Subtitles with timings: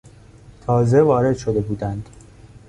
[0.65, 2.09] تازه وارد شده بودند.